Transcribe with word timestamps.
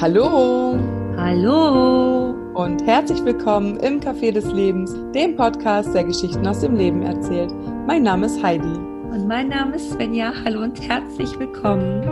Hallo 0.00 0.78
Hallo 1.18 2.30
und 2.54 2.86
herzlich 2.86 3.22
willkommen 3.22 3.76
im 3.80 4.00
Café 4.00 4.32
des 4.32 4.46
Lebens, 4.46 4.96
dem 5.14 5.36
Podcast, 5.36 5.92
der 5.92 6.04
Geschichten 6.04 6.46
aus 6.46 6.60
dem 6.60 6.74
Leben 6.74 7.02
erzählt. 7.02 7.52
Mein 7.86 8.04
Name 8.04 8.24
ist 8.24 8.42
Heidi. 8.42 8.64
Und 8.64 9.28
mein 9.28 9.48
Name 9.48 9.76
ist 9.76 9.90
Svenja. 9.90 10.32
Hallo 10.42 10.62
und 10.62 10.80
herzlich 10.80 11.38
willkommen. 11.38 12.02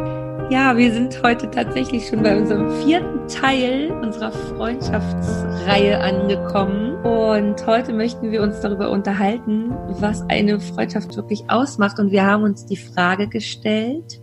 Ja, 0.50 0.76
wir 0.76 0.92
sind 0.92 1.22
heute 1.22 1.50
tatsächlich 1.50 2.06
schon 2.06 2.22
bei 2.22 2.36
unserem 2.36 2.70
vierten 2.82 3.26
Teil 3.26 3.90
unserer 4.02 4.32
Freundschaftsreihe 4.32 5.98
angekommen. 5.98 6.94
Und 7.06 7.66
heute 7.66 7.94
möchten 7.94 8.30
wir 8.30 8.42
uns 8.42 8.60
darüber 8.60 8.90
unterhalten, 8.90 9.72
was 9.98 10.28
eine 10.28 10.60
Freundschaft 10.60 11.16
wirklich 11.16 11.48
ausmacht. 11.48 11.98
Und 11.98 12.10
wir 12.10 12.26
haben 12.26 12.42
uns 12.42 12.66
die 12.66 12.76
Frage 12.76 13.28
gestellt, 13.28 14.20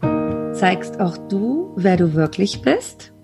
zeigst 0.53 0.99
auch 0.99 1.17
du, 1.17 1.73
wer 1.75 1.97
du 1.97 2.13
wirklich 2.13 2.61
bist? 2.61 3.14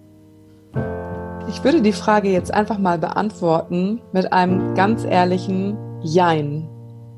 Ich 1.52 1.66
würde 1.66 1.82
die 1.82 1.92
Frage 1.92 2.30
jetzt 2.30 2.54
einfach 2.54 2.78
mal 2.78 2.98
beantworten 2.98 4.02
mit 4.14 4.32
einem 4.32 4.74
ganz 4.74 5.04
ehrlichen 5.04 5.78
Jein. 6.02 6.70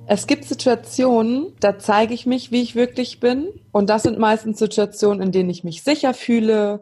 Es 0.07 0.25
gibt 0.25 0.45
Situationen, 0.45 1.55
da 1.59 1.77
zeige 1.77 2.15
ich 2.15 2.25
mich, 2.25 2.51
wie 2.51 2.63
ich 2.63 2.73
wirklich 2.73 3.19
bin. 3.19 3.47
Und 3.71 3.91
das 3.91 4.01
sind 4.01 4.17
meistens 4.17 4.57
Situationen, 4.57 5.21
in 5.21 5.31
denen 5.31 5.51
ich 5.51 5.63
mich 5.63 5.83
sicher 5.83 6.15
fühle. 6.15 6.81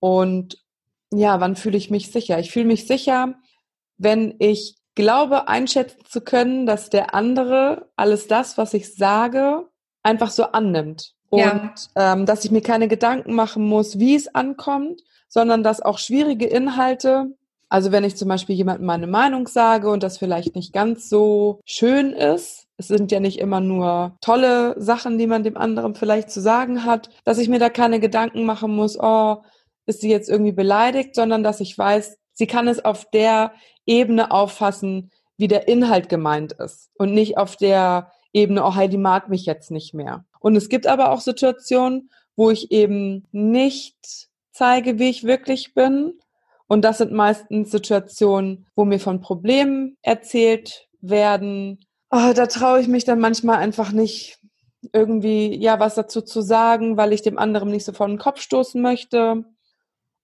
Und 0.00 0.62
ja, 1.10 1.40
wann 1.40 1.56
fühle 1.56 1.78
ich 1.78 1.90
mich 1.90 2.12
sicher? 2.12 2.38
Ich 2.38 2.52
fühle 2.52 2.66
mich 2.66 2.86
sicher, 2.86 3.36
wenn 3.96 4.34
ich 4.38 4.76
glaube, 4.94 5.48
einschätzen 5.48 6.04
zu 6.06 6.20
können, 6.20 6.66
dass 6.66 6.90
der 6.90 7.14
andere 7.14 7.88
alles 7.96 8.28
das, 8.28 8.58
was 8.58 8.74
ich 8.74 8.94
sage, 8.94 9.66
einfach 10.02 10.30
so 10.30 10.44
annimmt. 10.44 11.14
Und 11.30 11.40
ja. 11.96 12.12
ähm, 12.12 12.26
dass 12.26 12.44
ich 12.44 12.50
mir 12.50 12.60
keine 12.60 12.86
Gedanken 12.86 13.34
machen 13.34 13.66
muss, 13.66 13.98
wie 13.98 14.14
es 14.14 14.34
ankommt, 14.34 15.00
sondern 15.32 15.62
dass 15.62 15.80
auch 15.80 15.98
schwierige 15.98 16.46
Inhalte, 16.46 17.34
also 17.70 17.90
wenn 17.90 18.04
ich 18.04 18.16
zum 18.16 18.28
Beispiel 18.28 18.54
jemandem 18.54 18.84
meine 18.84 19.06
Meinung 19.06 19.48
sage 19.48 19.88
und 19.88 20.02
das 20.02 20.18
vielleicht 20.18 20.54
nicht 20.54 20.74
ganz 20.74 21.08
so 21.08 21.58
schön 21.64 22.12
ist, 22.12 22.66
es 22.76 22.88
sind 22.88 23.10
ja 23.10 23.18
nicht 23.18 23.38
immer 23.38 23.60
nur 23.60 24.14
tolle 24.20 24.74
Sachen, 24.78 25.16
die 25.16 25.26
man 25.26 25.42
dem 25.42 25.56
anderen 25.56 25.94
vielleicht 25.94 26.30
zu 26.30 26.42
sagen 26.42 26.84
hat, 26.84 27.08
dass 27.24 27.38
ich 27.38 27.48
mir 27.48 27.58
da 27.58 27.70
keine 27.70 27.98
Gedanken 27.98 28.44
machen 28.44 28.76
muss, 28.76 28.98
oh, 29.00 29.38
ist 29.86 30.02
sie 30.02 30.10
jetzt 30.10 30.28
irgendwie 30.28 30.52
beleidigt, 30.52 31.14
sondern 31.14 31.42
dass 31.42 31.60
ich 31.60 31.76
weiß, 31.78 32.18
sie 32.34 32.46
kann 32.46 32.68
es 32.68 32.84
auf 32.84 33.08
der 33.10 33.52
Ebene 33.86 34.32
auffassen, 34.32 35.10
wie 35.38 35.48
der 35.48 35.66
Inhalt 35.66 36.10
gemeint 36.10 36.52
ist 36.52 36.90
und 36.98 37.14
nicht 37.14 37.38
auf 37.38 37.56
der 37.56 38.12
Ebene, 38.34 38.66
oh 38.66 38.74
Heidi 38.74 38.98
mag 38.98 39.30
mich 39.30 39.46
jetzt 39.46 39.70
nicht 39.70 39.94
mehr. 39.94 40.26
Und 40.40 40.56
es 40.56 40.68
gibt 40.68 40.86
aber 40.86 41.10
auch 41.10 41.20
Situationen, 41.20 42.10
wo 42.36 42.50
ich 42.50 42.70
eben 42.70 43.26
nicht 43.32 44.28
zeige, 44.52 44.98
wie 44.98 45.10
ich 45.10 45.24
wirklich 45.24 45.74
bin. 45.74 46.18
Und 46.68 46.82
das 46.82 46.98
sind 46.98 47.12
meistens 47.12 47.70
Situationen, 47.70 48.66
wo 48.74 48.84
mir 48.84 49.00
von 49.00 49.20
Problemen 49.20 49.96
erzählt 50.02 50.88
werden. 51.00 51.84
Oh, 52.10 52.32
da 52.34 52.46
traue 52.46 52.80
ich 52.80 52.88
mich 52.88 53.04
dann 53.04 53.18
manchmal 53.18 53.58
einfach 53.58 53.92
nicht 53.92 54.38
irgendwie 54.92 55.54
ja 55.56 55.78
was 55.80 55.94
dazu 55.94 56.22
zu 56.22 56.40
sagen, 56.40 56.96
weil 56.96 57.12
ich 57.12 57.22
dem 57.22 57.38
anderen 57.38 57.70
nicht 57.70 57.84
so 57.84 57.92
vor 57.92 58.08
den 58.08 58.18
Kopf 58.18 58.40
stoßen 58.40 58.80
möchte. 58.80 59.44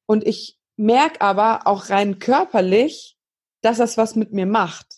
Und 0.06 0.26
ich 0.26 0.58
merke 0.76 1.20
aber 1.20 1.66
auch 1.66 1.90
rein 1.90 2.18
körperlich, 2.18 3.16
dass 3.60 3.78
das 3.78 3.98
was 3.98 4.16
mit 4.16 4.32
mir 4.32 4.46
macht. 4.46 4.97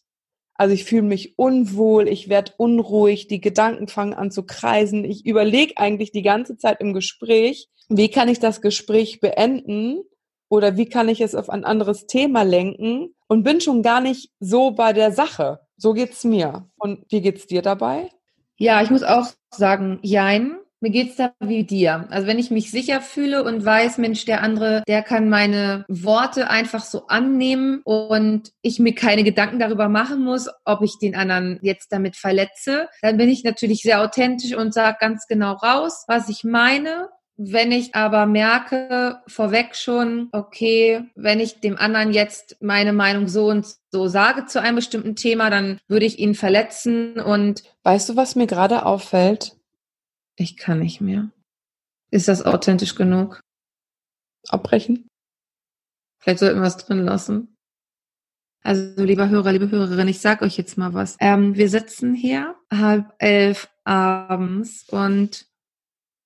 Also 0.60 0.74
ich 0.74 0.84
fühle 0.84 1.04
mich 1.04 1.38
unwohl, 1.38 2.06
ich 2.06 2.28
werde 2.28 2.52
unruhig, 2.58 3.28
die 3.28 3.40
Gedanken 3.40 3.88
fangen 3.88 4.12
an 4.12 4.30
zu 4.30 4.42
kreisen. 4.42 5.06
Ich 5.06 5.24
überlege 5.24 5.78
eigentlich 5.78 6.12
die 6.12 6.20
ganze 6.20 6.58
Zeit 6.58 6.82
im 6.82 6.92
Gespräch, 6.92 7.70
wie 7.88 8.10
kann 8.10 8.28
ich 8.28 8.40
das 8.40 8.60
Gespräch 8.60 9.20
beenden 9.20 10.02
oder 10.50 10.76
wie 10.76 10.84
kann 10.84 11.08
ich 11.08 11.22
es 11.22 11.34
auf 11.34 11.48
ein 11.48 11.64
anderes 11.64 12.06
Thema 12.06 12.42
lenken 12.42 13.14
und 13.26 13.42
bin 13.42 13.62
schon 13.62 13.82
gar 13.82 14.02
nicht 14.02 14.32
so 14.38 14.72
bei 14.72 14.92
der 14.92 15.12
Sache. 15.12 15.60
So 15.78 15.94
geht's 15.94 16.24
mir. 16.24 16.68
Und 16.76 17.06
wie 17.08 17.22
geht's 17.22 17.46
dir 17.46 17.62
dabei? 17.62 18.10
Ja, 18.58 18.82
ich 18.82 18.90
muss 18.90 19.02
auch 19.02 19.28
sagen, 19.48 19.98
jein. 20.02 20.58
Mir 20.80 20.90
geht's 20.90 21.16
da 21.16 21.32
wie 21.40 21.64
dir. 21.64 22.06
Also 22.10 22.26
wenn 22.26 22.38
ich 22.38 22.50
mich 22.50 22.70
sicher 22.70 23.02
fühle 23.02 23.44
und 23.44 23.64
weiß, 23.64 23.98
Mensch, 23.98 24.24
der 24.24 24.42
andere, 24.42 24.82
der 24.88 25.02
kann 25.02 25.28
meine 25.28 25.84
Worte 25.88 26.48
einfach 26.48 26.82
so 26.84 27.06
annehmen 27.06 27.82
und 27.84 28.52
ich 28.62 28.78
mir 28.78 28.94
keine 28.94 29.22
Gedanken 29.22 29.58
darüber 29.58 29.88
machen 29.90 30.24
muss, 30.24 30.48
ob 30.64 30.82
ich 30.82 30.98
den 30.98 31.14
anderen 31.14 31.58
jetzt 31.60 31.92
damit 31.92 32.16
verletze, 32.16 32.88
dann 33.02 33.18
bin 33.18 33.28
ich 33.28 33.44
natürlich 33.44 33.82
sehr 33.82 34.02
authentisch 34.02 34.54
und 34.54 34.72
sage 34.72 34.96
ganz 35.00 35.26
genau 35.26 35.52
raus, 35.52 36.04
was 36.08 36.28
ich 36.30 36.44
meine 36.44 37.08
wenn 37.42 37.72
ich 37.72 37.94
aber 37.94 38.26
merke, 38.26 39.22
vorweg 39.26 39.74
schon, 39.74 40.28
okay, 40.32 41.04
wenn 41.14 41.40
ich 41.40 41.60
dem 41.60 41.78
anderen 41.78 42.12
jetzt 42.12 42.58
meine 42.60 42.92
Meinung 42.92 43.28
so 43.28 43.46
und 43.46 43.66
so 43.90 44.08
sage 44.08 44.44
zu 44.44 44.60
einem 44.60 44.76
bestimmten 44.76 45.16
Thema, 45.16 45.48
dann 45.48 45.80
würde 45.88 46.04
ich 46.04 46.18
ihn 46.18 46.34
verletzen 46.34 47.18
und. 47.18 47.62
Weißt 47.82 48.10
du, 48.10 48.16
was 48.16 48.36
mir 48.36 48.46
gerade 48.46 48.84
auffällt? 48.84 49.56
Ich 50.40 50.56
kann 50.56 50.78
nicht 50.78 51.02
mehr. 51.02 51.30
Ist 52.10 52.28
das 52.28 52.42
authentisch 52.46 52.94
genug? 52.94 53.42
Abbrechen? 54.48 55.06
Vielleicht 56.18 56.38
sollten 56.38 56.60
wir 56.60 56.66
es 56.66 56.78
drin 56.78 57.04
lassen. 57.04 57.54
Also, 58.62 59.04
lieber 59.04 59.28
Hörer, 59.28 59.52
liebe 59.52 59.70
Hörerin, 59.70 60.08
ich 60.08 60.20
sag 60.20 60.40
euch 60.40 60.56
jetzt 60.56 60.78
mal 60.78 60.94
was. 60.94 61.18
Ähm, 61.20 61.56
wir 61.56 61.68
sitzen 61.68 62.14
hier 62.14 62.56
halb 62.72 63.12
elf 63.18 63.68
abends 63.84 64.88
und 64.88 65.44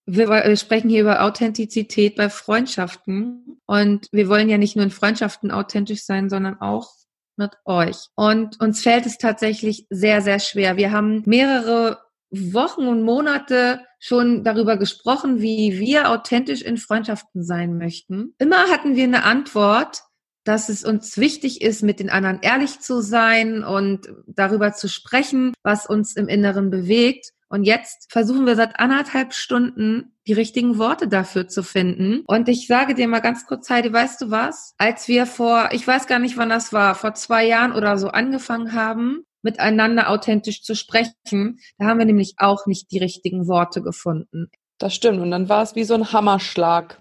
wir 0.06 0.56
sprechen 0.56 0.90
hier 0.90 1.00
über 1.00 1.24
Authentizität 1.24 2.14
bei 2.14 2.30
Freundschaften 2.30 3.60
und 3.66 4.06
wir 4.12 4.28
wollen 4.28 4.48
ja 4.48 4.58
nicht 4.58 4.76
nur 4.76 4.84
in 4.84 4.92
Freundschaften 4.92 5.50
authentisch 5.50 6.04
sein, 6.04 6.30
sondern 6.30 6.60
auch 6.60 6.94
mit 7.36 7.50
euch. 7.64 8.10
Und 8.14 8.60
uns 8.60 8.80
fällt 8.80 9.06
es 9.06 9.18
tatsächlich 9.18 9.88
sehr, 9.90 10.22
sehr 10.22 10.38
schwer. 10.38 10.76
Wir 10.76 10.92
haben 10.92 11.24
mehrere 11.26 12.03
Wochen 12.52 12.86
und 12.86 13.02
Monate 13.02 13.80
schon 13.98 14.44
darüber 14.44 14.76
gesprochen, 14.76 15.40
wie 15.40 15.78
wir 15.78 16.10
authentisch 16.10 16.62
in 16.62 16.76
Freundschaften 16.76 17.42
sein 17.42 17.78
möchten. 17.78 18.34
Immer 18.38 18.68
hatten 18.70 18.96
wir 18.96 19.04
eine 19.04 19.24
Antwort, 19.24 20.02
dass 20.44 20.68
es 20.68 20.84
uns 20.84 21.16
wichtig 21.16 21.62
ist, 21.62 21.82
mit 21.82 22.00
den 22.00 22.10
anderen 22.10 22.40
ehrlich 22.42 22.80
zu 22.80 23.00
sein 23.00 23.64
und 23.64 24.08
darüber 24.26 24.72
zu 24.72 24.88
sprechen, 24.88 25.54
was 25.62 25.86
uns 25.86 26.16
im 26.16 26.28
Inneren 26.28 26.70
bewegt. 26.70 27.30
Und 27.48 27.64
jetzt 27.64 28.10
versuchen 28.10 28.46
wir 28.46 28.56
seit 28.56 28.78
anderthalb 28.78 29.32
Stunden 29.32 30.12
die 30.26 30.32
richtigen 30.32 30.76
Worte 30.78 31.08
dafür 31.08 31.48
zu 31.48 31.62
finden. 31.62 32.22
Und 32.26 32.48
ich 32.48 32.66
sage 32.66 32.94
dir 32.94 33.08
mal 33.08 33.20
ganz 33.20 33.46
kurz, 33.46 33.70
Heidi, 33.70 33.92
weißt 33.92 34.20
du 34.22 34.30
was? 34.30 34.74
Als 34.76 35.08
wir 35.08 35.24
vor, 35.26 35.70
ich 35.72 35.86
weiß 35.86 36.06
gar 36.06 36.18
nicht, 36.18 36.36
wann 36.36 36.48
das 36.48 36.72
war, 36.72 36.94
vor 36.94 37.14
zwei 37.14 37.46
Jahren 37.46 37.72
oder 37.72 37.96
so 37.96 38.08
angefangen 38.08 38.72
haben, 38.72 39.24
miteinander 39.44 40.10
authentisch 40.10 40.62
zu 40.62 40.74
sprechen, 40.74 41.60
da 41.78 41.86
haben 41.86 41.98
wir 41.98 42.06
nämlich 42.06 42.34
auch 42.38 42.66
nicht 42.66 42.90
die 42.90 42.98
richtigen 42.98 43.46
Worte 43.46 43.82
gefunden. 43.82 44.50
Das 44.78 44.94
stimmt. 44.94 45.20
Und 45.20 45.30
dann 45.30 45.48
war 45.48 45.62
es 45.62 45.76
wie 45.76 45.84
so 45.84 45.94
ein 45.94 46.12
Hammerschlag, 46.12 47.00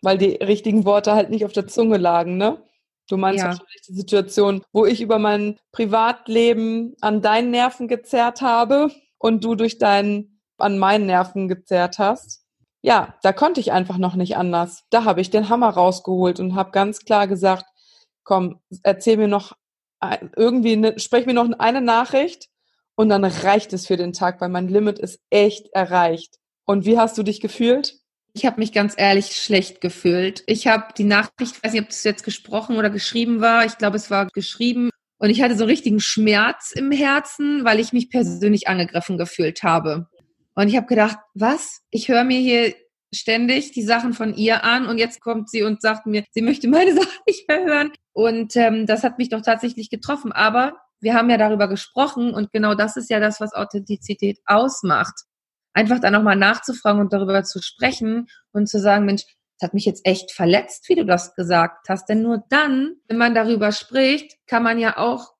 weil 0.00 0.16
die 0.16 0.36
richtigen 0.36 0.84
Worte 0.84 1.12
halt 1.12 1.28
nicht 1.30 1.44
auf 1.44 1.52
der 1.52 1.66
Zunge 1.66 1.98
lagen, 1.98 2.38
ne? 2.38 2.62
Du 3.08 3.16
meinst 3.16 3.40
ja. 3.40 3.48
wahrscheinlich 3.48 3.82
die 3.88 3.94
Situation, 3.94 4.62
wo 4.72 4.86
ich 4.86 5.00
über 5.00 5.18
mein 5.18 5.58
Privatleben 5.72 6.94
an 7.00 7.20
deinen 7.20 7.50
Nerven 7.50 7.88
gezerrt 7.88 8.40
habe 8.40 8.90
und 9.18 9.44
du 9.44 9.56
durch 9.56 9.78
deinen 9.78 10.40
an 10.58 10.78
meinen 10.78 11.06
Nerven 11.06 11.48
gezerrt 11.48 11.98
hast. 11.98 12.44
Ja, 12.82 13.14
da 13.22 13.32
konnte 13.32 13.60
ich 13.60 13.72
einfach 13.72 13.98
noch 13.98 14.14
nicht 14.14 14.36
anders. 14.36 14.84
Da 14.90 15.04
habe 15.04 15.20
ich 15.20 15.30
den 15.30 15.48
Hammer 15.48 15.70
rausgeholt 15.70 16.38
und 16.38 16.54
habe 16.54 16.70
ganz 16.70 17.00
klar 17.00 17.26
gesagt, 17.26 17.66
komm, 18.22 18.60
erzähl 18.84 19.16
mir 19.16 19.28
noch 19.28 19.54
irgendwie, 20.36 20.76
ne, 20.76 20.98
sprech 20.98 21.26
mir 21.26 21.34
noch 21.34 21.50
eine 21.58 21.80
Nachricht 21.80 22.48
und 22.94 23.08
dann 23.08 23.24
reicht 23.24 23.72
es 23.72 23.86
für 23.86 23.96
den 23.96 24.12
Tag, 24.12 24.40
weil 24.40 24.48
mein 24.48 24.68
Limit 24.68 24.98
ist 24.98 25.20
echt 25.30 25.68
erreicht. 25.72 26.36
Und 26.64 26.84
wie 26.84 26.98
hast 26.98 27.18
du 27.18 27.22
dich 27.22 27.40
gefühlt? 27.40 27.94
Ich 28.32 28.46
habe 28.46 28.60
mich 28.60 28.72
ganz 28.72 28.94
ehrlich 28.96 29.36
schlecht 29.36 29.80
gefühlt. 29.80 30.44
Ich 30.46 30.66
habe 30.66 30.92
die 30.96 31.04
Nachricht, 31.04 31.56
ich 31.56 31.64
weiß 31.64 31.72
nicht, 31.72 31.82
ob 31.82 31.90
es 31.90 32.04
jetzt 32.04 32.24
gesprochen 32.24 32.76
oder 32.76 32.90
geschrieben 32.90 33.40
war. 33.40 33.64
Ich 33.64 33.76
glaube, 33.76 33.96
es 33.96 34.10
war 34.10 34.26
geschrieben 34.26 34.90
und 35.18 35.30
ich 35.30 35.42
hatte 35.42 35.56
so 35.56 35.64
richtigen 35.64 36.00
Schmerz 36.00 36.72
im 36.72 36.92
Herzen, 36.92 37.64
weil 37.64 37.80
ich 37.80 37.92
mich 37.92 38.08
persönlich 38.08 38.68
angegriffen 38.68 39.18
gefühlt 39.18 39.62
habe. 39.62 40.06
Und 40.54 40.68
ich 40.68 40.76
habe 40.76 40.86
gedacht, 40.86 41.18
was? 41.34 41.80
Ich 41.90 42.08
höre 42.08 42.24
mir 42.24 42.38
hier 42.38 42.74
ständig 43.12 43.72
die 43.72 43.82
Sachen 43.82 44.12
von 44.12 44.34
ihr 44.34 44.64
an 44.64 44.86
und 44.86 44.98
jetzt 44.98 45.20
kommt 45.20 45.50
sie 45.50 45.62
und 45.62 45.82
sagt 45.82 46.06
mir, 46.06 46.24
sie 46.30 46.42
möchte 46.42 46.68
meine 46.68 46.94
Sachen 46.94 47.18
nicht 47.26 47.48
mehr 47.48 47.64
hören. 47.64 47.92
Und 48.12 48.56
ähm, 48.56 48.86
das 48.86 49.04
hat 49.04 49.18
mich 49.18 49.28
doch 49.28 49.42
tatsächlich 49.42 49.90
getroffen. 49.90 50.32
Aber 50.32 50.74
wir 51.00 51.14
haben 51.14 51.30
ja 51.30 51.38
darüber 51.38 51.68
gesprochen 51.68 52.34
und 52.34 52.52
genau 52.52 52.74
das 52.74 52.96
ist 52.96 53.10
ja 53.10 53.20
das, 53.20 53.40
was 53.40 53.54
Authentizität 53.54 54.38
ausmacht. 54.46 55.24
Einfach 55.72 56.00
da 56.00 56.10
nochmal 56.10 56.36
nachzufragen 56.36 57.00
und 57.00 57.12
darüber 57.12 57.42
zu 57.44 57.62
sprechen 57.62 58.26
und 58.52 58.68
zu 58.68 58.80
sagen, 58.80 59.06
Mensch, 59.06 59.22
das 59.58 59.68
hat 59.68 59.74
mich 59.74 59.84
jetzt 59.84 60.04
echt 60.04 60.32
verletzt, 60.32 60.88
wie 60.88 60.96
du 60.96 61.04
das 61.04 61.34
gesagt 61.34 61.88
hast. 61.88 62.08
Denn 62.08 62.22
nur 62.22 62.44
dann, 62.48 62.96
wenn 63.08 63.18
man 63.18 63.34
darüber 63.34 63.72
spricht, 63.72 64.36
kann 64.46 64.62
man 64.62 64.78
ja 64.78 64.96
auch 64.96 65.34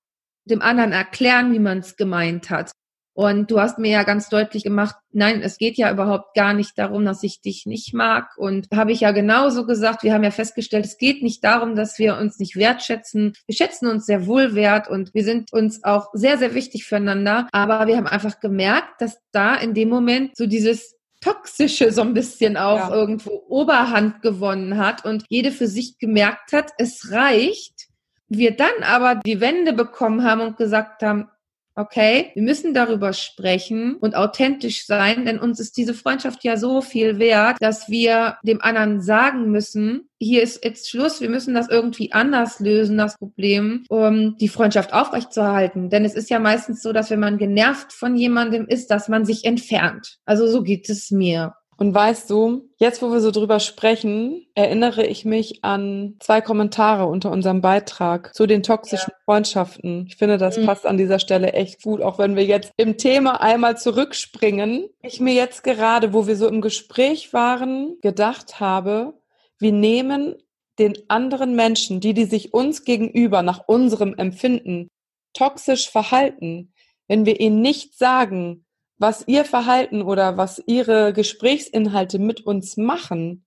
dem 0.44 0.62
anderen 0.62 0.92
erklären, 0.92 1.52
wie 1.52 1.58
man 1.58 1.78
es 1.78 1.96
gemeint 1.96 2.50
hat. 2.50 2.72
Und 3.20 3.50
du 3.50 3.60
hast 3.60 3.78
mir 3.78 3.90
ja 3.90 4.02
ganz 4.02 4.30
deutlich 4.30 4.62
gemacht, 4.62 4.96
nein, 5.12 5.42
es 5.42 5.58
geht 5.58 5.76
ja 5.76 5.92
überhaupt 5.92 6.34
gar 6.34 6.54
nicht 6.54 6.78
darum, 6.78 7.04
dass 7.04 7.22
ich 7.22 7.42
dich 7.42 7.66
nicht 7.66 7.92
mag. 7.92 8.30
Und 8.38 8.68
habe 8.74 8.92
ich 8.92 9.00
ja 9.00 9.10
genauso 9.10 9.66
gesagt, 9.66 10.02
wir 10.02 10.14
haben 10.14 10.24
ja 10.24 10.30
festgestellt, 10.30 10.86
es 10.86 10.96
geht 10.96 11.22
nicht 11.22 11.44
darum, 11.44 11.76
dass 11.76 11.98
wir 11.98 12.16
uns 12.16 12.38
nicht 12.38 12.56
wertschätzen. 12.56 13.34
Wir 13.44 13.54
schätzen 13.54 13.88
uns 13.88 14.06
sehr 14.06 14.26
wohl 14.26 14.54
wert 14.54 14.88
und 14.88 15.12
wir 15.12 15.22
sind 15.22 15.52
uns 15.52 15.84
auch 15.84 16.08
sehr, 16.14 16.38
sehr 16.38 16.54
wichtig 16.54 16.86
füreinander. 16.86 17.46
Aber 17.52 17.86
wir 17.86 17.98
haben 17.98 18.06
einfach 18.06 18.40
gemerkt, 18.40 19.02
dass 19.02 19.18
da 19.32 19.54
in 19.54 19.74
dem 19.74 19.90
Moment 19.90 20.34
so 20.34 20.46
dieses 20.46 20.96
Toxische 21.20 21.92
so 21.92 22.00
ein 22.00 22.14
bisschen 22.14 22.56
auch 22.56 22.88
ja. 22.88 22.94
irgendwo 22.94 23.44
Oberhand 23.48 24.22
gewonnen 24.22 24.78
hat 24.78 25.04
und 25.04 25.26
jede 25.28 25.52
für 25.52 25.66
sich 25.66 25.98
gemerkt 25.98 26.54
hat, 26.54 26.70
es 26.78 27.12
reicht. 27.12 27.88
Wir 28.28 28.56
dann 28.56 28.82
aber 28.82 29.16
die 29.16 29.42
Wende 29.42 29.74
bekommen 29.74 30.24
haben 30.24 30.40
und 30.40 30.56
gesagt 30.56 31.02
haben, 31.02 31.28
okay, 31.74 32.30
wir 32.34 32.42
müssen 32.42 32.74
darüber 32.74 33.12
sprechen 33.12 33.96
und 33.96 34.14
authentisch 34.14 34.86
sein, 34.86 35.24
denn 35.24 35.38
uns 35.38 35.60
ist 35.60 35.76
diese 35.76 35.94
Freundschaft 35.94 36.44
ja 36.44 36.56
so 36.56 36.82
viel 36.82 37.18
wert, 37.18 37.56
dass 37.60 37.88
wir 37.88 38.38
dem 38.42 38.60
anderen 38.60 39.00
sagen 39.00 39.50
müssen, 39.50 40.08
hier 40.18 40.42
ist 40.42 40.62
jetzt 40.64 40.90
Schluss, 40.90 41.20
wir 41.20 41.30
müssen 41.30 41.54
das 41.54 41.68
irgendwie 41.68 42.12
anders 42.12 42.60
lösen, 42.60 42.98
das 42.98 43.16
Problem, 43.16 43.84
um 43.88 44.36
die 44.36 44.48
Freundschaft 44.48 44.92
aufrechtzuerhalten. 44.92 45.88
Denn 45.88 46.04
es 46.04 46.14
ist 46.14 46.28
ja 46.28 46.38
meistens 46.38 46.82
so, 46.82 46.92
dass 46.92 47.10
wenn 47.10 47.20
man 47.20 47.38
genervt 47.38 47.92
von 47.92 48.16
jemandem 48.16 48.66
ist, 48.66 48.90
dass 48.90 49.08
man 49.08 49.24
sich 49.24 49.44
entfernt. 49.44 50.18
Also 50.26 50.46
so 50.46 50.62
geht 50.62 50.90
es 50.90 51.10
mir. 51.10 51.54
Und 51.80 51.94
weißt 51.94 52.28
du, 52.28 52.68
jetzt 52.76 53.00
wo 53.00 53.10
wir 53.10 53.20
so 53.20 53.30
drüber 53.30 53.58
sprechen, 53.58 54.46
erinnere 54.54 55.06
ich 55.06 55.24
mich 55.24 55.64
an 55.64 56.16
zwei 56.20 56.42
Kommentare 56.42 57.06
unter 57.06 57.30
unserem 57.30 57.62
Beitrag 57.62 58.34
zu 58.34 58.46
den 58.46 58.62
toxischen 58.62 59.12
ja. 59.12 59.18
Freundschaften. 59.24 60.04
Ich 60.06 60.16
finde, 60.16 60.36
das 60.36 60.58
mhm. 60.58 60.66
passt 60.66 60.84
an 60.84 60.98
dieser 60.98 61.18
Stelle 61.18 61.54
echt 61.54 61.82
gut, 61.82 62.02
auch 62.02 62.18
wenn 62.18 62.36
wir 62.36 62.44
jetzt 62.44 62.70
im 62.76 62.98
Thema 62.98 63.40
einmal 63.40 63.78
zurückspringen. 63.78 64.90
Ich 65.00 65.20
mir 65.20 65.32
jetzt 65.32 65.64
gerade, 65.64 66.12
wo 66.12 66.26
wir 66.26 66.36
so 66.36 66.48
im 66.48 66.60
Gespräch 66.60 67.32
waren, 67.32 67.96
gedacht 68.02 68.60
habe, 68.60 69.14
wir 69.58 69.72
nehmen 69.72 70.34
den 70.78 70.98
anderen 71.08 71.56
Menschen, 71.56 72.00
die, 72.00 72.12
die 72.12 72.26
sich 72.26 72.52
uns 72.52 72.84
gegenüber 72.84 73.40
nach 73.40 73.62
unserem 73.66 74.12
Empfinden 74.18 74.88
toxisch 75.32 75.88
verhalten, 75.88 76.74
wenn 77.08 77.24
wir 77.24 77.40
ihnen 77.40 77.62
nicht 77.62 77.96
sagen, 77.96 78.66
was 79.00 79.26
ihr 79.26 79.46
Verhalten 79.46 80.02
oder 80.02 80.36
was 80.36 80.62
ihre 80.66 81.14
Gesprächsinhalte 81.14 82.18
mit 82.18 82.42
uns 82.42 82.76
machen, 82.76 83.46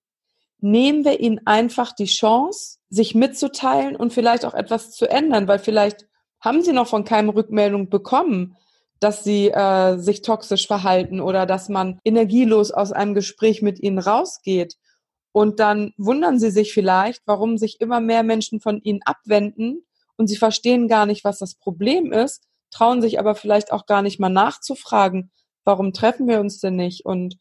nehmen 0.59 1.05
wir 1.05 1.19
ihnen 1.19 1.45
einfach 1.45 1.93
die 1.93 2.05
Chance, 2.05 2.79
sich 2.89 3.13
mitzuteilen 3.13 3.95
und 3.95 4.11
vielleicht 4.13 4.45
auch 4.45 4.55
etwas 4.55 4.91
zu 4.91 5.07
ändern, 5.07 5.47
weil 5.47 5.59
vielleicht 5.59 6.07
haben 6.41 6.63
sie 6.63 6.73
noch 6.73 6.87
von 6.87 7.03
keinem 7.03 7.29
Rückmeldung 7.29 7.89
bekommen, 7.89 8.57
dass 8.99 9.23
sie 9.23 9.49
äh, 9.51 9.97
sich 9.99 10.23
toxisch 10.23 10.65
verhalten 10.65 11.21
oder 11.21 11.45
dass 11.45 11.69
man 11.69 11.99
energielos 12.03 12.71
aus 12.71 12.91
einem 12.91 13.13
Gespräch 13.13 13.61
mit 13.61 13.79
ihnen 13.79 13.99
rausgeht. 13.99 14.77
Und 15.33 15.59
dann 15.59 15.93
wundern 15.97 16.39
sie 16.39 16.49
sich 16.49 16.73
vielleicht, 16.73 17.21
warum 17.27 17.59
sich 17.59 17.79
immer 17.79 17.99
mehr 17.99 18.23
Menschen 18.23 18.59
von 18.59 18.81
ihnen 18.81 19.01
abwenden 19.03 19.85
und 20.17 20.27
sie 20.27 20.37
verstehen 20.37 20.87
gar 20.87 21.05
nicht, 21.05 21.23
was 21.23 21.37
das 21.37 21.53
Problem 21.53 22.11
ist, 22.11 22.47
trauen 22.71 23.03
sich 23.03 23.19
aber 23.19 23.35
vielleicht 23.35 23.71
auch 23.71 23.85
gar 23.85 24.01
nicht 24.01 24.19
mal 24.19 24.29
nachzufragen, 24.29 25.29
warum 25.63 25.93
treffen 25.93 26.27
wir 26.27 26.39
uns 26.39 26.59
denn 26.59 26.75
nicht? 26.75 27.05
Und 27.05 27.37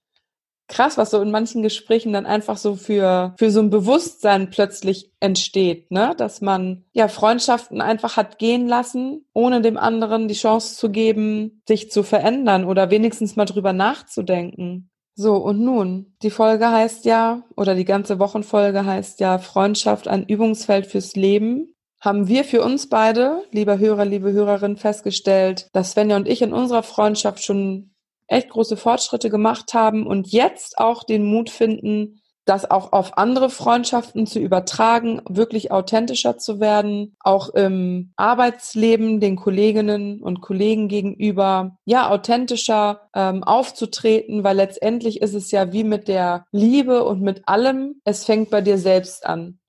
krass, 0.69 0.96
was 0.96 1.10
so 1.10 1.20
in 1.20 1.30
manchen 1.30 1.62
Gesprächen 1.62 2.12
dann 2.12 2.26
einfach 2.26 2.56
so 2.56 2.74
für, 2.76 3.34
für 3.38 3.50
so 3.50 3.60
ein 3.60 3.70
Bewusstsein 3.70 4.50
plötzlich 4.50 5.12
entsteht, 5.20 5.90
ne? 5.90 6.14
Dass 6.16 6.40
man 6.40 6.84
ja 6.92 7.08
Freundschaften 7.08 7.80
einfach 7.80 8.16
hat 8.16 8.38
gehen 8.38 8.66
lassen, 8.69 9.26
ohne 9.34 9.60
dem 9.60 9.76
anderen 9.76 10.28
die 10.28 10.34
Chance 10.34 10.76
zu 10.76 10.90
geben, 10.90 11.62
sich 11.69 11.90
zu 11.90 12.02
verändern 12.02 12.64
oder 12.64 12.90
wenigstens 12.90 13.36
mal 13.36 13.44
drüber 13.44 13.72
nachzudenken. 13.72 14.90
So, 15.14 15.36
und 15.36 15.60
nun, 15.60 16.14
die 16.22 16.30
Folge 16.30 16.70
heißt 16.70 17.04
ja, 17.04 17.42
oder 17.54 17.75
die 17.75 17.84
ganze 17.84 18.18
Wochenfolge 18.18 18.86
heißt 18.86 19.20
ja 19.20 19.38
Freundschaft 19.38 20.08
ein 20.08 20.25
Übungsfeld 20.25 20.86
fürs 20.86 21.14
Leben. 21.16 21.75
Haben 22.00 22.28
wir 22.28 22.44
für 22.44 22.62
uns 22.62 22.88
beide, 22.88 23.44
lieber 23.52 23.78
Hörer, 23.78 24.06
liebe 24.06 24.32
Hörerin, 24.32 24.76
festgestellt, 24.76 25.68
dass 25.72 25.92
Svenja 25.92 26.16
und 26.16 26.26
ich 26.26 26.40
in 26.40 26.54
unserer 26.54 26.82
Freundschaft 26.82 27.44
schon 27.44 27.91
echt 28.32 28.49
große 28.50 28.76
Fortschritte 28.76 29.31
gemacht 29.31 29.75
haben 29.75 30.06
und 30.06 30.29
jetzt 30.29 30.79
auch 30.79 31.05
den 31.05 31.25
Mut 31.25 31.50
finden, 31.50 32.23
das 32.44 32.69
auch 32.69 32.93
auf 32.93 33.19
andere 33.19 33.50
Freundschaften 33.50 34.26
zu 34.26 34.40
übertragen, 34.40 35.23
wirklich 35.29 35.70
authentischer 35.70 36.38
zu 36.38 36.58
werden, 36.58 37.14
auch 37.20 37.50
im 37.50 38.12
Arbeitsleben 38.17 39.20
den 39.20 39.37
Kolleginnen 39.37 40.20
und 40.20 40.40
Kollegen 40.40 40.88
gegenüber, 40.88 41.76
ja, 41.84 42.11
authentischer 42.11 43.08
ähm, 43.14 43.44
aufzutreten, 43.44 44.43
weil 44.43 44.56
letztendlich 44.56 45.23
ist 45.23 45.35
es 45.35 45.52
ja 45.52 45.73
wie 45.73 45.85
mit 45.85 46.08
der 46.08 46.44
Liebe 46.50 47.05
und 47.05 47.23
mit 47.23 47.46
allem, 47.46 48.00
es 48.05 48.25
fängt 48.25 48.50
bei 48.50 48.61
dir 48.61 48.78
selbst 48.78 49.25
an. 49.25 49.61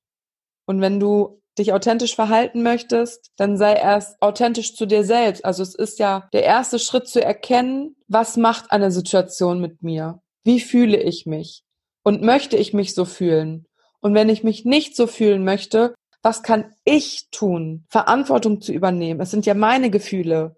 Und 0.65 0.81
wenn 0.81 0.99
du 0.99 1.42
dich 1.57 1.73
authentisch 1.73 2.15
verhalten 2.15 2.63
möchtest, 2.63 3.31
dann 3.37 3.57
sei 3.57 3.73
erst 3.73 4.21
authentisch 4.21 4.75
zu 4.75 4.85
dir 4.85 5.03
selbst. 5.03 5.45
Also 5.45 5.63
es 5.63 5.75
ist 5.75 5.99
ja 5.99 6.27
der 6.33 6.43
erste 6.43 6.79
Schritt 6.79 7.07
zu 7.07 7.23
erkennen, 7.23 7.95
was 8.07 8.37
macht 8.37 8.71
eine 8.71 8.91
Situation 8.91 9.59
mit 9.59 9.83
mir? 9.83 10.21
Wie 10.43 10.59
fühle 10.59 10.97
ich 10.97 11.25
mich? 11.25 11.63
Und 12.03 12.21
möchte 12.21 12.57
ich 12.57 12.73
mich 12.73 12.93
so 12.93 13.05
fühlen? 13.05 13.65
Und 14.01 14.13
wenn 14.13 14.29
ich 14.29 14.43
mich 14.43 14.65
nicht 14.65 14.95
so 14.95 15.07
fühlen 15.07 15.45
möchte, 15.45 15.93
was 16.21 16.41
kann 16.41 16.73
ich 16.83 17.27
tun, 17.31 17.85
Verantwortung 17.89 18.61
zu 18.61 18.73
übernehmen? 18.73 19.21
Es 19.21 19.31
sind 19.31 19.45
ja 19.45 19.53
meine 19.53 19.89
Gefühle. 19.89 20.55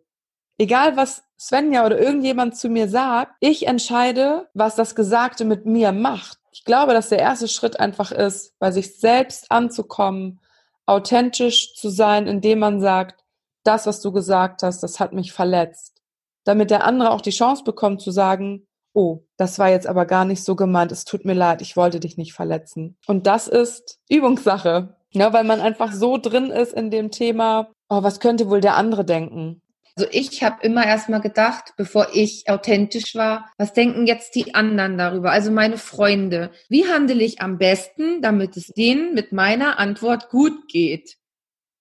Egal 0.58 0.96
was 0.96 1.24
Svenja 1.38 1.86
oder 1.86 2.00
irgendjemand 2.00 2.56
zu 2.56 2.70
mir 2.70 2.88
sagt, 2.88 3.34
ich 3.42 3.68
entscheide, 3.68 4.48
was 4.54 4.76
das 4.76 4.96
Gesagte 4.96 5.44
mit 5.44 5.66
mir 5.66 5.92
macht. 5.92 6.38
Ich 6.52 6.64
glaube, 6.64 6.94
dass 6.94 7.10
der 7.10 7.20
erste 7.20 7.50
Schritt 7.50 7.80
einfach 7.80 8.12
ist, 8.12 8.58
bei 8.60 8.72
sich 8.72 8.98
selbst 8.98 9.52
anzukommen 9.52 10.40
authentisch 10.86 11.74
zu 11.76 11.90
sein, 11.90 12.28
indem 12.28 12.60
man 12.60 12.82
sagt, 12.82 13.24
das, 13.64 13.88
was 13.88 14.02
du 14.02 14.12
gesagt 14.12 14.64
hast, 14.64 14.82
das 14.84 15.00
hat 15.00 15.14
mich 15.14 15.34
verletzt. 15.34 16.02
Damit 16.44 16.70
der 16.70 16.86
andere 16.86 17.12
auch 17.12 17.22
die 17.22 17.32
Chance 17.32 17.64
bekommt 17.64 18.02
zu 18.02 18.12
sagen, 18.12 18.68
oh, 18.94 19.24
das 19.38 19.60
war 19.60 19.70
jetzt 19.70 19.88
aber 19.88 20.06
gar 20.06 20.26
nicht 20.26 20.44
so 20.44 20.56
gemeint, 20.56 20.92
es 20.92 21.04
tut 21.04 21.26
mir 21.26 21.34
leid, 21.34 21.62
ich 21.62 21.76
wollte 21.76 22.00
dich 22.00 22.18
nicht 22.18 22.34
verletzen. 22.34 22.98
Und 23.08 23.28
das 23.28 23.48
ist 23.48 24.00
Übungssache, 24.10 24.96
ja, 25.12 25.34
weil 25.34 25.44
man 25.44 25.60
einfach 25.60 25.92
so 25.92 26.18
drin 26.18 26.52
ist 26.52 26.74
in 26.74 26.92
dem 26.92 27.12
Thema, 27.12 27.72
oh, 27.90 28.04
was 28.04 28.20
könnte 28.20 28.50
wohl 28.50 28.62
der 28.62 28.76
andere 28.76 29.04
denken? 29.04 29.62
Also 29.98 30.10
ich 30.12 30.44
habe 30.44 30.62
immer 30.62 30.86
erstmal 30.86 31.22
gedacht, 31.22 31.74
bevor 31.78 32.10
ich 32.14 32.50
authentisch 32.50 33.16
war, 33.16 33.50
was 33.58 33.72
denken 33.72 34.06
jetzt 34.06 34.36
die 34.36 34.54
anderen 34.54 34.98
darüber, 34.98 35.32
also 35.32 35.52
meine 35.52 35.78
Freunde? 35.78 36.52
Wie 36.68 36.86
handle 36.86 37.24
ich 37.24 37.42
am 37.42 37.58
besten, 37.58 38.22
damit 38.22 38.58
es 38.58 38.68
denen 38.68 39.14
mit 39.14 39.32
meiner 39.32 39.80
Antwort 39.80 40.30
gut 40.30 40.68
geht? 40.68 41.18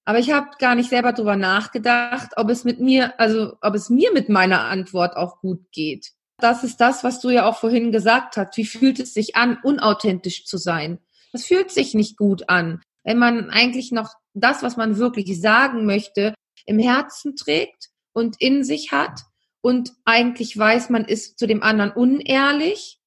Aber 0.05 0.21
ich 0.21 0.31
habe 0.31 0.51
gar 0.61 0.77
nicht 0.77 0.91
selber 0.91 1.13
darüber 1.13 1.35
nachgedacht, 1.35 2.33
ob 2.37 2.51
es 2.51 2.63
mit 2.63 2.79
mir, 2.79 3.19
also 3.19 3.57
ob 3.61 3.75
es 3.75 3.91
mir 3.91 4.13
mit 4.13 4.29
meiner 4.29 4.61
Antwort 4.61 5.17
auch 5.17 5.41
gut 5.41 5.73
geht. 5.73 6.13
Das 6.39 6.63
ist 6.63 6.81
das, 6.81 7.03
was 7.03 7.21
du 7.21 7.31
ja 7.31 7.47
auch 7.47 7.59
vorhin 7.59 7.91
gesagt 7.91 8.37
hast. 8.37 8.57
Wie 8.57 8.67
fühlt 8.67 9.01
es 9.01 9.15
sich 9.15 9.35
an, 9.35 9.59
unauthentisch 9.63 10.45
zu 10.45 10.57
sein? 10.57 10.99
Das 11.33 11.47
fühlt 11.47 11.73
sich 11.73 11.95
nicht 11.95 12.17
gut 12.17 12.49
an, 12.49 12.81
wenn 13.03 13.19
man 13.19 13.51
eigentlich 13.51 13.91
noch 13.91 14.13
das, 14.35 14.63
was 14.63 14.77
man 14.77 14.99
wirklich 14.99 15.41
sagen 15.41 15.85
möchte, 15.85 16.35
im 16.67 16.79
Herzen 16.79 17.35
trägt 17.35 17.94
und 18.15 18.41
in 18.41 18.65
sich 18.65 18.93
hat 18.93 19.21
und 19.61 19.93
eigentlich 20.07 20.57
weiß, 20.57 20.89
man 20.89 21.05
ist 21.05 21.39
zu 21.39 21.47
dem 21.47 21.63
anderen 21.63 21.93
unehrlich. 21.93 22.99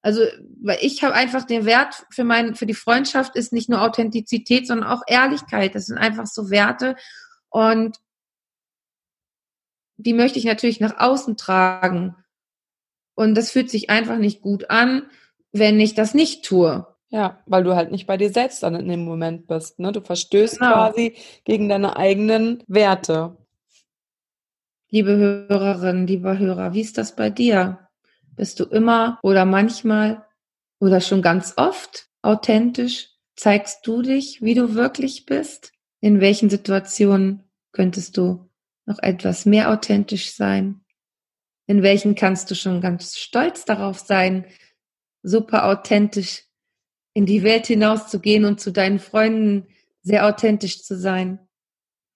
Also, 0.00 0.22
weil 0.62 0.78
ich 0.80 1.02
habe 1.02 1.14
einfach 1.14 1.44
den 1.44 1.64
Wert 1.64 2.06
für 2.10 2.22
mein, 2.22 2.54
für 2.54 2.66
die 2.66 2.74
Freundschaft 2.74 3.34
ist 3.34 3.52
nicht 3.52 3.68
nur 3.68 3.82
Authentizität, 3.82 4.68
sondern 4.68 4.88
auch 4.88 5.02
Ehrlichkeit. 5.08 5.74
Das 5.74 5.86
sind 5.86 5.98
einfach 5.98 6.26
so 6.26 6.50
Werte 6.50 6.94
und 7.48 7.98
die 9.96 10.14
möchte 10.14 10.38
ich 10.38 10.44
natürlich 10.44 10.80
nach 10.80 10.98
außen 10.98 11.36
tragen. 11.36 12.14
Und 13.14 13.34
das 13.34 13.50
fühlt 13.50 13.68
sich 13.68 13.90
einfach 13.90 14.16
nicht 14.16 14.40
gut 14.42 14.70
an, 14.70 15.10
wenn 15.50 15.80
ich 15.80 15.94
das 15.94 16.14
nicht 16.14 16.44
tue. 16.44 16.86
Ja, 17.10 17.42
weil 17.46 17.64
du 17.64 17.74
halt 17.74 17.90
nicht 17.90 18.06
bei 18.06 18.16
dir 18.16 18.30
selbst 18.30 18.62
dann 18.62 18.74
in 18.74 18.88
dem 18.88 19.04
Moment 19.04 19.46
bist. 19.48 19.78
Ne? 19.78 19.92
Du 19.92 20.00
verstößt 20.00 20.60
genau. 20.60 20.72
quasi 20.72 21.16
gegen 21.44 21.68
deine 21.68 21.96
eigenen 21.96 22.62
Werte. 22.68 23.36
Liebe 24.90 25.18
Hörerinnen, 25.18 26.06
lieber 26.06 26.38
Hörer, 26.38 26.72
wie 26.72 26.80
ist 26.80 26.96
das 26.96 27.14
bei 27.14 27.28
dir? 27.28 27.90
Bist 28.36 28.58
du 28.58 28.64
immer 28.64 29.18
oder 29.22 29.44
manchmal 29.44 30.24
oder 30.80 31.02
schon 31.02 31.20
ganz 31.20 31.52
oft 31.58 32.08
authentisch? 32.22 33.10
Zeigst 33.36 33.86
du 33.86 34.00
dich, 34.00 34.40
wie 34.40 34.54
du 34.54 34.74
wirklich 34.74 35.26
bist? 35.26 35.72
In 36.00 36.22
welchen 36.22 36.48
Situationen 36.48 37.42
könntest 37.72 38.16
du 38.16 38.48
noch 38.86 38.98
etwas 39.00 39.44
mehr 39.44 39.70
authentisch 39.70 40.32
sein? 40.32 40.80
In 41.66 41.82
welchen 41.82 42.14
kannst 42.14 42.50
du 42.50 42.54
schon 42.54 42.80
ganz 42.80 43.18
stolz 43.18 43.66
darauf 43.66 43.98
sein, 43.98 44.46
super 45.22 45.66
authentisch 45.66 46.44
in 47.12 47.26
die 47.26 47.42
Welt 47.42 47.66
hinauszugehen 47.66 48.46
und 48.46 48.58
zu 48.58 48.72
deinen 48.72 49.00
Freunden 49.00 49.66
sehr 50.00 50.26
authentisch 50.26 50.82
zu 50.82 50.96
sein? 50.96 51.46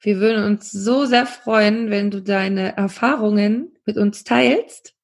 Wir 0.03 0.19
würden 0.19 0.45
uns 0.45 0.71
so 0.73 1.05
sehr 1.05 1.27
freuen, 1.27 1.91
wenn 1.91 2.11
du 2.11 2.21
deine 2.21 2.77
Erfahrungen 2.77 3.73
mit 3.87 3.97
uns 3.97 4.25
teilst. 4.25 4.95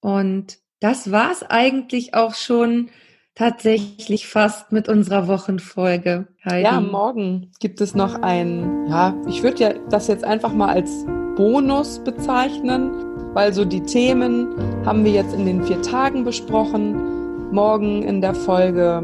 Und 0.00 0.58
das 0.80 1.10
war's 1.10 1.42
eigentlich 1.42 2.14
auch 2.14 2.34
schon 2.34 2.90
tatsächlich 3.34 4.28
fast 4.28 4.70
mit 4.70 4.88
unserer 4.88 5.26
Wochenfolge. 5.26 6.28
Heidi. 6.44 6.62
Ja, 6.62 6.80
morgen 6.80 7.50
gibt 7.58 7.80
es 7.80 7.96
noch 7.96 8.22
ein, 8.22 8.86
ja, 8.88 9.20
ich 9.26 9.42
würde 9.42 9.62
ja 9.62 9.74
das 9.90 10.06
jetzt 10.06 10.22
einfach 10.22 10.52
mal 10.52 10.68
als 10.68 11.04
Bonus 11.36 11.98
bezeichnen, 12.04 12.92
weil 13.34 13.52
so 13.52 13.64
die 13.64 13.82
Themen 13.82 14.54
haben 14.86 15.04
wir 15.04 15.10
jetzt 15.10 15.34
in 15.34 15.46
den 15.46 15.64
vier 15.64 15.82
Tagen 15.82 16.22
besprochen. 16.22 17.50
Morgen 17.50 18.04
in 18.04 18.20
der 18.20 18.34
Folge 18.34 19.02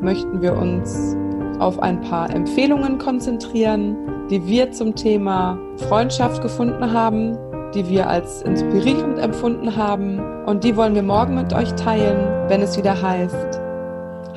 möchten 0.00 0.42
wir 0.42 0.56
uns 0.56 1.16
auf 1.60 1.78
ein 1.80 2.00
paar 2.00 2.30
Empfehlungen 2.30 2.98
konzentrieren, 2.98 3.96
die 4.30 4.46
wir 4.46 4.72
zum 4.72 4.94
Thema 4.94 5.58
Freundschaft 5.88 6.42
gefunden 6.42 6.92
haben, 6.92 7.36
die 7.74 7.88
wir 7.88 8.08
als 8.08 8.42
inspirierend 8.42 9.18
empfunden 9.18 9.76
haben 9.76 10.44
und 10.44 10.64
die 10.64 10.76
wollen 10.76 10.94
wir 10.94 11.02
morgen 11.02 11.34
mit 11.34 11.52
euch 11.52 11.72
teilen, 11.72 12.48
wenn 12.48 12.62
es 12.62 12.76
wieder 12.76 13.00
heißt 13.00 13.60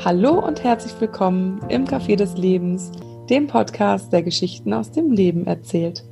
Hallo 0.03 0.39
und 0.39 0.63
herzlich 0.63 0.93
willkommen 1.01 1.59
im 1.67 1.83
Café 1.83 2.15
des 2.15 2.37
Lebens, 2.37 2.89
dem 3.29 3.47
Podcast, 3.47 4.13
der 4.13 4.23
Geschichten 4.23 4.71
aus 4.71 4.91
dem 4.91 5.11
Leben 5.11 5.45
erzählt. 5.45 6.05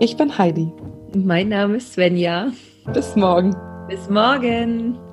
Ich 0.00 0.16
bin 0.16 0.38
Heidi. 0.38 0.72
Mein 1.14 1.50
Name 1.50 1.76
ist 1.76 1.92
Svenja. 1.92 2.50
Bis 2.94 3.14
morgen. 3.14 3.54
Bis 3.90 4.08
morgen. 4.08 5.11